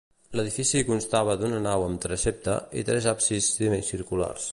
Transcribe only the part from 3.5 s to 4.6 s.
semicirculars.